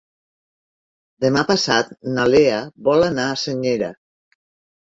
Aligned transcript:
Demà 1.25 1.43
passat 1.51 1.93
na 2.15 2.25
Lea 2.31 2.57
vol 2.89 3.09
anar 3.11 3.27
a 3.27 3.37
Senyera. 3.45 3.93